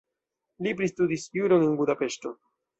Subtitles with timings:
[0.67, 2.37] Li pristudis juron en Budapeŝto.